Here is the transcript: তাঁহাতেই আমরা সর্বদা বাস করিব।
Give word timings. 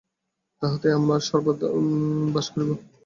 তাঁহাতেই 0.61 0.93
আমরা 0.97 1.15
সর্বদা 1.27 1.67
বাস 2.33 2.47
করিব। 2.53 2.69